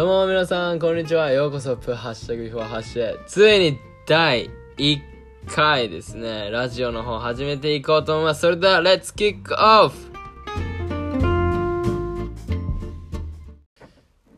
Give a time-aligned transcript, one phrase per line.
[0.00, 1.30] どうも皆さん、こんにちは。
[1.30, 3.18] ようこそ、プハッシュタグビフォーハッシュへ。
[3.26, 3.78] ついに
[4.08, 4.48] 第
[4.78, 4.98] 1
[5.46, 6.48] 回ですね。
[6.50, 8.40] ラジオの方始めていこうと思います。
[8.40, 10.10] それでは、レッツキックオフ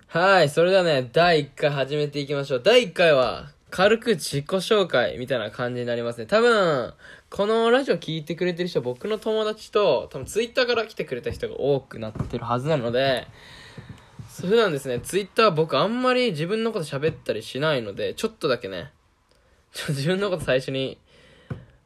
[0.08, 2.62] はい、それではね、第1回始めていきましょう。
[2.64, 6.26] 第1回は、軽く自己紹介みたいな感じになりますね。
[6.26, 6.92] 多分、
[7.30, 13.28] このラジオ聞いてくれてる人僕の友達と、多分ツイッターから来てくれた人が多くなってるはずなので、
[14.40, 18.90] 普段ですね、ツイッター僕あんまり自分のこと喋ったりしないので、ちょっとだけね、
[19.72, 20.98] ち ょ自分のこと最初に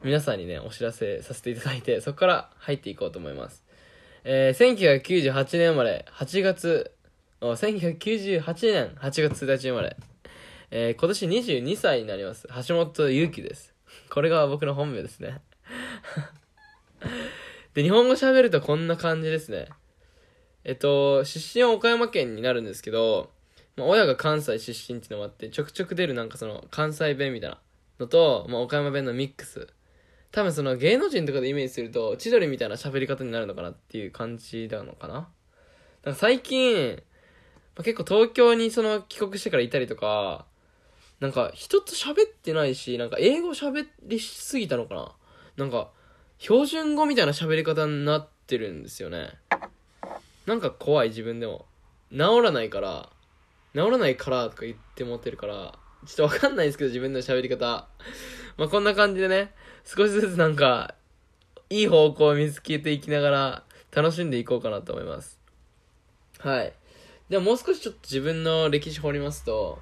[0.01, 3.65] 皆さんにね、お知らせさせていただいて、そこから入っていこうと思います。
[4.23, 6.91] えー、1998年生まれ、8月、
[7.41, 9.97] 1998年8月1日生まれ、
[10.71, 12.47] えー、今年22歳になります。
[12.67, 13.73] 橋本ゆうきです。
[14.09, 15.41] これが僕の本名ですね。
[17.75, 19.67] で、日本語喋るとこんな感じですね。
[20.63, 23.31] えっと、出身は岡山県になるんですけど、
[23.75, 27.59] まあ、親が関西出身っていうのもあって、ちょくちょく出るなんかその関西弁みたいな
[27.99, 29.67] のと、まあ、岡山弁のミックス。
[30.31, 35.29] 多分その芸能人とかでイメージすると、千鳥みたいな喋り方になるのかなっていう感じなのかな。
[36.03, 36.95] か最近、
[37.75, 40.45] まあ、結構東京にその帰国してからいたりとか、
[41.19, 45.15] なんか人と喋ってないし、なんか英語喋りすぎたのかな。
[45.57, 45.91] なんか
[46.37, 49.29] 標準語みたいな喋り方になってるんですよね。
[50.47, 51.65] なんか怖い自分でも。
[52.09, 53.09] 治らないから、
[53.75, 57.89] 治らないからとか言って持ってるから、ちょっとわかんないですけど自分の喋り方。
[58.55, 59.53] まあこんな感じでね、
[59.83, 60.95] 少しずつなんか、
[61.69, 65.37] いい方向を見つけていきながら楽しんでいこうかなと思います。
[66.39, 66.73] はい。
[67.27, 69.79] でももう少しちょっと自分の歴史掘りますと、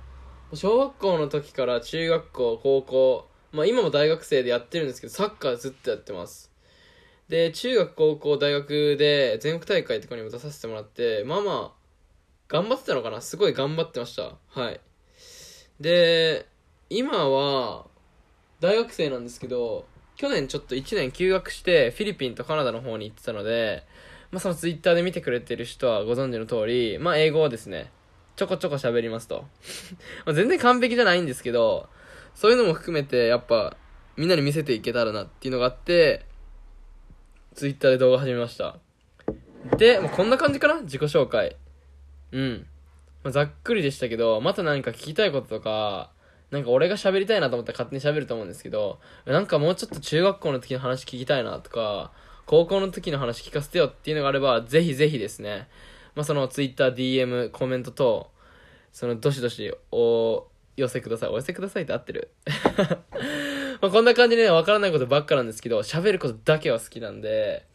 [0.56, 6.55] 小学校の時から中学校、高校、まあ今も大学生でやってるんですけど、サッカーずっとやってます。
[7.30, 11.86] で、中学、高校、大学で全国大会とかにも出させてもらって、まあまあ、
[12.48, 13.22] 頑張ってたのかな？
[13.22, 14.36] すごい頑張ってました。
[14.48, 14.80] はい。
[15.80, 16.46] で、
[16.90, 17.88] 今は、
[18.60, 23.84] 大学生なんですけど、去年ちょっと1年休学して、フィリピンとカナダの方に行ってたので、
[24.32, 27.92] まあそのツイッターで見てくれてる人はご存知の通り、まあ英語をですね、
[28.36, 29.46] ちょこちょこ喋りますと。
[30.26, 31.90] ま全然完璧じゃないんですけど、
[32.36, 33.76] そういうのも含めて、やっぱ、
[34.16, 36.26] みんなに見せていけたらなっていうのがあって、
[37.56, 38.78] ツイッターで動画始めました。
[39.78, 40.82] で、まあ、こんな感じかな？
[40.82, 41.56] 自己紹介。
[42.34, 42.68] うん。
[43.24, 46.12] まあ、ざっくりでしたけど、また何か聞きたいこととか、
[46.52, 52.12] なんか俺が喋りたいなと思ったら勝手に喋ると思うんですけど、なんかもうちょっと中学校の時の話聞きたいなとか、
[52.46, 55.70] 高校の時の話聞かせてよっていうのがあれば、ぜひぜひですね、
[56.14, 58.30] まあ、そのツイッター、DM、コメント等、
[58.92, 60.46] そのどしどしお
[60.76, 61.30] 寄せください。
[61.30, 62.30] お寄せくださいって合ってる
[63.86, 67.68] まあこんな感じでね、わからないことばっかなんですけど、喋ることだけは好きなんで、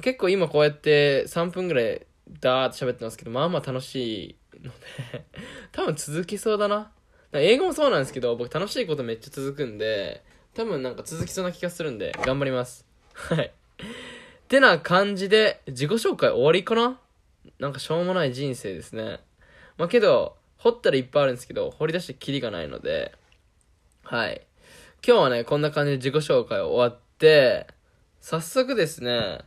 [0.00, 2.06] 結構今こうやって3分ぐらい
[2.40, 4.72] ダーッと喋ってますけど、まあまあ楽しいの
[5.12, 5.26] で、
[5.72, 6.90] 多分続きそうだな。
[7.32, 10.22] だ英語もそうなんですけど、僕楽しいことめっちゃ続くんで、
[10.54, 12.86] 多分なんか続きそうな気がするんで、頑張ります。
[13.12, 13.44] はい。
[13.44, 13.52] っ
[14.48, 16.98] てな感じで、自己紹介終わりかな？
[17.58, 19.20] なんかしょうもない人生ですね。
[19.76, 23.12] まあけど、掘ったらいっぱいあるんですけど、掘り出してキリがないので、
[24.02, 24.46] はい。
[25.02, 27.66] 今日はね、こんな感じで自己紹介終わって、
[28.20, 29.38] 早速ですね、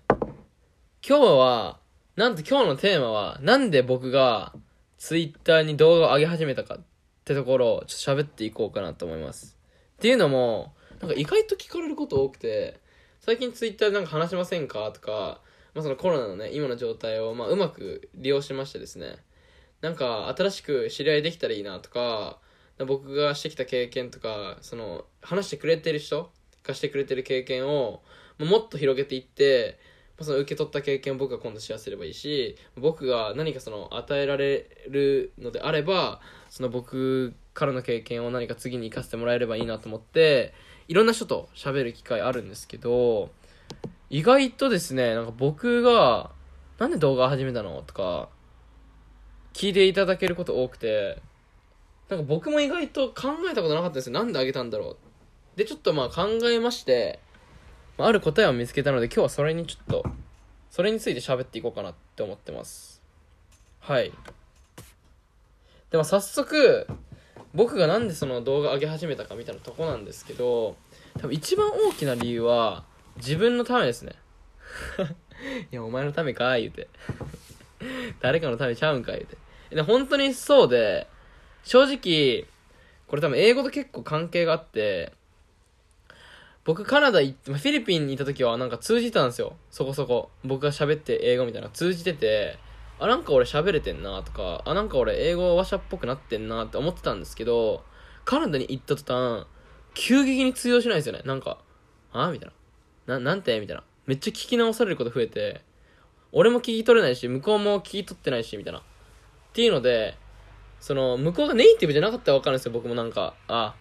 [1.08, 1.80] 今日は、
[2.16, 4.54] なんと今日のテーマは、なんで僕が
[4.98, 6.80] ツイッターに動画を上げ始めたかっ
[7.24, 9.56] てところをちょっと喋っていこうかなと思います。
[9.98, 12.80] っていうのも、なんか意外と聞かれること多くて、
[13.20, 15.40] 最近ツイッターでなんか話しませんかとか、
[15.76, 19.18] まあそのコロナのね、今の状態を、まあうまく利用しましてですね、
[19.82, 22.40] なんか新しく知り合いできたらいいなとか、
[22.80, 26.32] 僕がしてきた経験とか、その、話してくれてる人
[26.64, 28.02] がしてくれてる経験を、
[28.40, 29.80] もっと広げていって、
[30.22, 40.54] その受け取った経験を僕が今度シェアすればいいし、僕が何かその与えられるのであれば、その僕からの経験を何か次に生かしてもらえればいいなと思って、
[40.88, 43.32] いろんな人と喋る機会あるんですけど、
[44.10, 46.32] 意外とですね、なんか僕が、
[46.78, 47.84] なんで動画始めたの？
[47.86, 48.30] とか、
[49.54, 51.22] 聞いていただけること多くて、
[52.10, 54.14] なんか僕も意外と考えたことなかったですよ。
[54.14, 54.98] なんであげたんだろ
[55.56, 55.58] う。
[55.58, 57.20] で、ちょっとまあ考えまして、
[57.98, 60.04] ある答えを見つけたので、今日はそれにちょっと、
[60.70, 63.02] それについて喋っていこうかなって思ってます。
[63.80, 64.12] はい。
[65.92, 66.88] でも早速、
[67.54, 70.76] 僕がなんでその動画上げ始めたかみたいなとこなんですけど、
[71.20, 72.84] 多分一番大きな理由は、
[73.18, 74.14] 自分のためですね。
[75.72, 76.90] いや、お前のためか言うて。
[78.22, 79.38] 誰かのためちゃうんか言うて。
[79.76, 81.08] で、本当にそうで、
[81.64, 82.46] 正直、
[83.08, 85.14] これ多分英語と結構関係があって、
[86.64, 89.56] 僕カナダ行って、フィリピンにいた時はなんか通じたんですよ。
[89.70, 90.30] そこそこ。
[90.44, 91.70] 僕が喋って英語みたいな。
[91.70, 92.58] 通じてて、
[93.00, 97.84] あなんか俺喋れてんなとかあなんか俺英語話者っぽくなってんなって思ってたんですけど
[98.24, 99.48] カナダに行った途端
[99.94, 101.22] 急激に通用しないですよね。
[101.26, 101.58] なんか
[102.14, 102.52] あみたい
[103.08, 103.20] な。
[103.20, 103.60] ななんて？
[103.60, 103.84] みたいな。
[104.06, 105.62] めっちゃ聞き直されること増えて
[106.32, 108.80] 俺も聞き取れないし向こうも聞き取ってないしみたいな。
[108.80, 108.84] っ
[109.54, 110.16] ていうので
[110.84, 113.36] その向こうがネイティブじゃなかったら分かるんですよ僕もなんか。
[113.48, 113.74] あ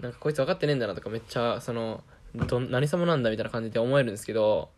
[0.00, 2.02] なんかこいつ分かってねえんだなとかめっちゃその
[2.34, 4.70] ど何様なんだみたいな感じで思えるんですけど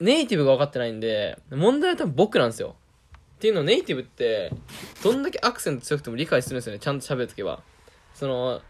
[0.00, 2.74] ネイティブが分かってないんで問題は多分僕なんですよ。
[3.36, 4.50] っていうのネイティブって
[5.04, 7.62] どんだけアクセント強くても理解するんですよねちゃんと喋るときは。
[8.12, 8.60] その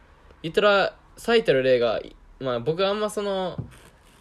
[0.42, 2.02] 言ったら最たる例が
[2.38, 3.56] まあ僕はあんまその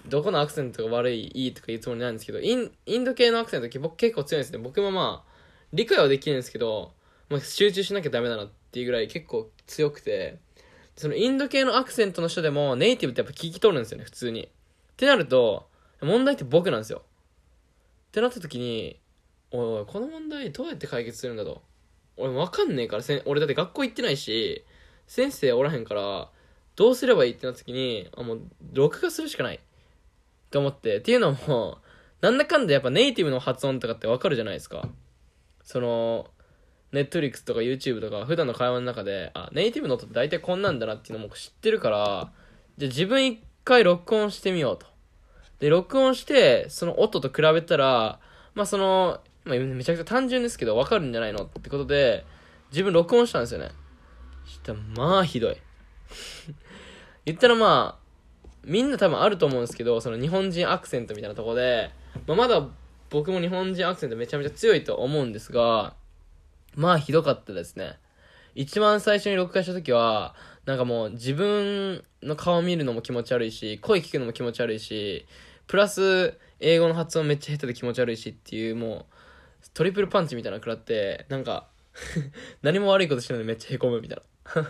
[0.07, 4.59] どこのアクセントが悪いいいとか言うつもりないんですけどインインド系のアクセント僕結構強いんですね。
[4.59, 5.35] 僕もまあ
[5.73, 6.93] 理解はできるんですけど、
[7.29, 10.37] まあ、集中しなきゃダメだなっていうぐらい結構強くて
[10.95, 14.43] そのインド系のアクセントの人でもネイティブってやっぱ聞き取るんですよね普通に。
[14.43, 14.49] っ
[14.95, 15.67] てなると
[16.01, 17.01] 問題って僕なんですよ。
[18.09, 18.99] ってなった時に
[19.51, 21.61] おいおいこの問題どうやって解決するんだと。
[22.17, 24.63] 俺分かんねえからせ俺だって学校行ってないし
[25.05, 26.29] 先生おらへんから
[26.77, 29.55] どうすればいいってなった時にあもう録画するしかない。
[29.55, 29.59] っ
[30.49, 30.97] て思って。
[30.97, 31.79] っていうのも
[32.21, 34.87] なんだかんだやっぱネイティブの発音とかって分かるじゃないですか。
[35.63, 36.27] その
[36.91, 42.31] ネットリックスとか YouTube とか普段の会話の中であネイティブの音って大体こんなんだなっていうのも知ってるから
[42.77, 44.87] じゃあ自分一回録音してみようと。
[45.59, 48.19] で録音してその音と比べたら
[48.53, 52.25] まあその、まあ、めちゃくちゃ単純ですけど分かるんじゃないのってことで
[52.71, 53.69] 自分録音したんですよね。
[54.45, 55.57] したまあひどい。
[57.25, 58.05] 言ったらまあ
[58.63, 61.91] みんな多分あると思うんですけどその日本人アクセントみたいなとこで、
[62.27, 62.67] まあ、まだ
[63.09, 65.93] 僕も日本人アクセントめちゃめちゃ強いと思うんですが
[66.75, 67.97] まあひどかったですね。
[68.53, 70.35] 一番最初に録画した時は
[70.65, 75.25] なんかもう自分の顔見るのも気持ち悪いし声聞くのも気持ち悪いし
[75.67, 79.07] プラス英語の発音めっちゃ下手で気持ち悪いしっていうも
[79.63, 81.67] うトリプルパンチみたいなの食らってなんか
[82.61, 84.23] 何も悪いことしないのにめっちゃへこむみたいな。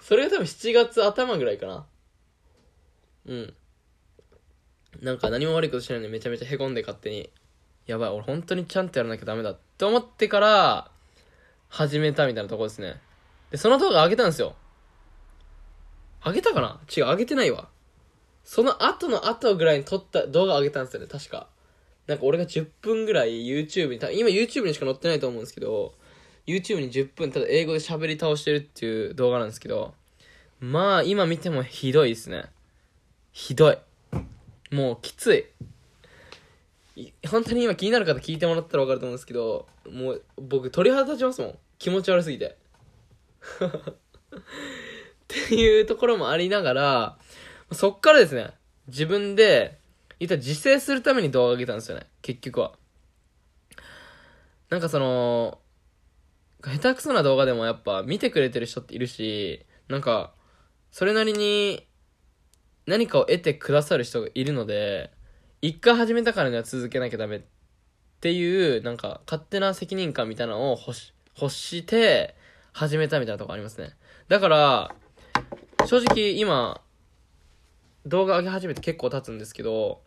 [0.00, 1.86] それが多分7月頭ぐらいかな。
[3.26, 3.54] うん。
[5.00, 7.30] なんか何も悪いことしないのにめちゃめちゃへこんで勝手に
[7.88, 10.90] やばい俺本当にちゃんとやらなきゃダメだって思ってから
[11.68, 13.00] 始めたみたいなとこですね。
[13.50, 14.54] でその動画上げたんですよ。
[16.24, 16.80] 上げたかな？
[16.94, 17.68] 違う上げてないわ。
[18.44, 21.48] その後の後ぐらいに撮った動画上げたんですよね確か。
[22.06, 25.94] なんか俺が10分ぐらい YouTube に今 YouTube にしか載ってないと思うんですけど
[26.46, 29.94] YouTube に10分ただ英語で喋り倒してるっていう動画なんですけど
[30.60, 32.44] まあ今見てもひどいですね。
[33.32, 33.78] ひどい。
[34.70, 35.46] もうきつい。
[37.28, 41.58] 本当に今気になる方聞いてもらったら分かると思うんですけどもう僕鳥肌立ちますもん。
[41.78, 42.56] 気持ち悪すぎて。
[43.68, 44.34] っ
[45.28, 47.18] ていうところもありながら
[47.72, 48.50] そっからですね。
[48.88, 49.78] 自分で
[50.18, 52.06] 言ったら自制するために動画上げたんですよね。
[52.22, 52.72] 結局は。
[54.70, 55.60] なんかその
[56.62, 60.34] 下手くそな動画でもやっぱ見てくれてる人っているしなんか
[60.90, 61.86] それなりに
[62.86, 65.10] 何かを得てくださる人がいるので
[65.60, 67.40] 一回始めたからには続けなきゃダメっ
[68.20, 72.36] ていうなんか勝手な責任感みたいなのを欲し欲して
[72.72, 73.90] 始めたみたいなとこありますね。
[74.28, 74.94] だから
[75.86, 76.80] 正直今
[78.06, 80.00] 動画上げ始めて結構経つんですけど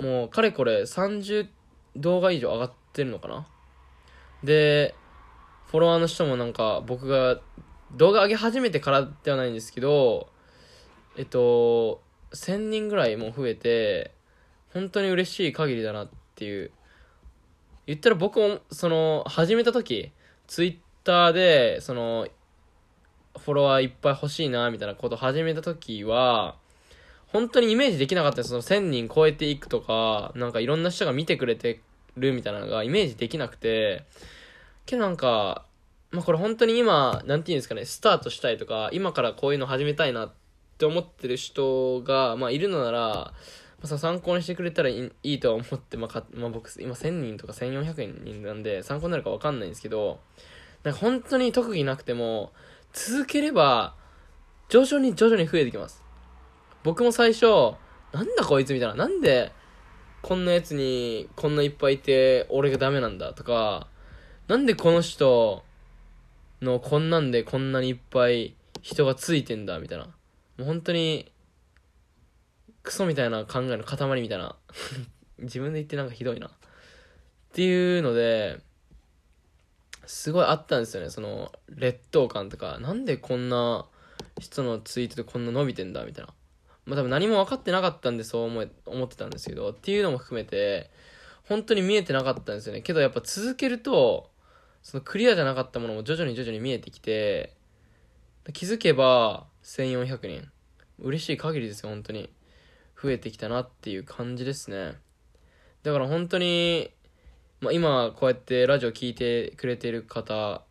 [0.00, 1.48] もうかれこれ30
[1.96, 3.48] 動画以上上がってるのかな。
[4.44, 4.94] で
[5.66, 7.40] フォロワーの人もなんか僕が
[7.96, 10.28] 動画上げ始めてからではないんですけど
[11.16, 12.00] えっと
[12.32, 14.12] 1000人ぐらいもう増えて
[14.74, 16.70] 本当に嬉しい限りだなっていう。
[17.86, 20.10] 言ったら僕もその始めた時
[20.46, 22.26] ツイッターでその
[23.38, 26.56] フォロワーいっぱい欲しいなみたいなこと始めた時は
[27.26, 31.80] 本当にイメージできなかったその1000人超えていくとかなんかいろんな人が見てくれて
[32.16, 34.04] るみたいなのがイメージできなくて。
[34.86, 35.64] けどなんか
[36.10, 40.32] まあこれ本当に今なんていうんですかねスタートしたいとか今からこういうの始めたいなっ
[40.78, 43.32] て思ってる人がまあいるのなら
[43.84, 50.20] まあ、参考にしてくれたらいいとは思って、まあかまあ、僕今1000人とか1400人なんで参考になるか分かんないんですけど
[50.84, 52.52] なんか本当に特技なくても
[52.94, 53.94] 続ければ
[54.70, 56.02] 徐々に徐々に増えてきます。
[56.82, 57.44] 僕も最初
[58.12, 59.52] なんだこいつみたいななんで
[60.22, 63.88] こんなやつにこんないっぱいいて俺がダメなんだとか
[64.48, 65.62] なんでこの人
[66.62, 70.04] のこんなんでこんなにいっぱい人がついてんだみたいな。
[70.04, 70.12] も
[70.60, 71.30] う本当に
[72.84, 74.56] クソみたいな考えの塊みたいな
[75.40, 76.50] 自分で言ってなんかひどいなっ
[77.52, 78.60] ていうので
[80.06, 83.86] すごいあったんですよねその劣等感とかなんでこんな
[84.38, 86.32] 人のツイートでこんな伸びてんだみたいな
[86.84, 90.90] まあ多分何も分かってなかったんでそう思え思ってたんですけどっていうのも含めて
[91.48, 92.80] 本当に見えてなかったんですよね。
[92.82, 94.30] けどやっぱ続けると、
[94.82, 97.54] そのクリアじゃなかったものも徐々に徐々に見えてきて、
[98.52, 100.50] 気づけば1400人。
[100.98, 102.30] 嬉しい限りですよ、本当に。
[103.04, 104.94] 増えてきたなっていう感じですね。
[105.82, 106.90] だから本当に、
[107.60, 110.62] まあ、今こうやってラジオ聞いてくれてる方、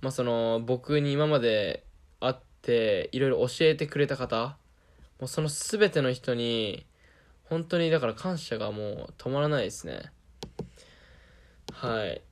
[0.00, 1.84] まあ、その僕に今まで
[2.18, 4.56] 会っていろいろ教えてくれた方、
[5.18, 6.86] もうその全ての人に
[7.44, 10.04] 本当にだから感謝がもう止まらないですね。
[11.74, 12.22] はい。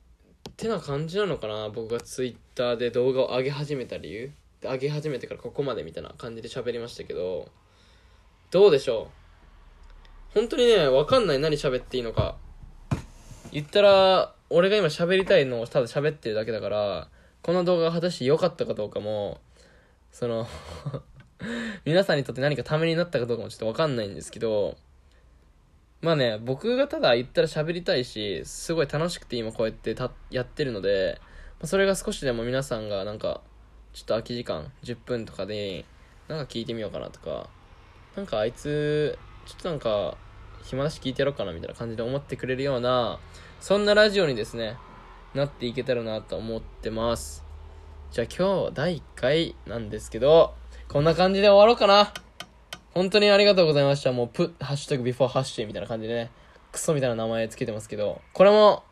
[0.49, 4.31] ってな感じなのかな僕が Twitter で動画を上げ始めた理由
[4.63, 7.47] 上げ始めてからここまでみたいな感じで喋りましたけど、
[8.49, 9.18] どうでしょう？
[10.33, 12.37] 本当にね、わかんない何喋っていいのか。
[13.51, 17.09] 言ったら、俺が今喋りたいのをただ喋ってるだけだから、
[17.41, 19.39] この動画が果たして良かったかどうかも、
[20.11, 20.47] その
[21.85, 24.77] 皆さんにとって何かためになったかどうかもちょっとわかんないんですけど、
[26.01, 31.19] まあね、僕がただ言ったら喋りたいし、すごい楽しくて今こうやってたやってるので、
[31.63, 33.41] それが少しでも皆さんがなんか、
[33.93, 35.85] ちょっと空き時間10分とかで、
[36.27, 37.49] なんか聞いてみようかなとか、
[38.15, 39.17] なんかあいつ、
[39.49, 40.15] ちょっとなんか、
[40.63, 43.19] 暇だし聞いてやろうかなみたいな感じで思ってくれるような、
[43.59, 44.77] そんなラジオにですね、
[45.33, 47.43] なっていけたらなと思ってます。
[48.11, 50.53] じゃあ今日第1回なんですけど、
[50.87, 52.13] こんな感じで終わろうかな。
[52.93, 54.11] 本当にありがとうございました。
[54.11, 56.29] もう、プッ、ハッシュタグビフォーハッシュみたいな感じでね、
[56.71, 58.83] クソみたいな名前つけてますけど、これも、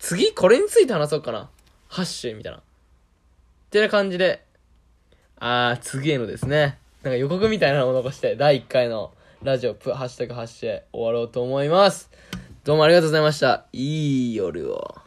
[0.00, 1.50] 次これについて話そうかな。
[1.86, 2.58] ハッシュみたいな。
[2.58, 2.62] っ
[3.70, 4.44] てな感じで、
[5.38, 9.12] あー、次へのですね、なんか予告みたいなのを残して、第1回の
[9.44, 12.10] ラジオ、プ、ハッシュタグハッシュ終わろうと思います。
[12.64, 13.66] どうもありがとうございました。
[13.74, 15.03] いい夜を。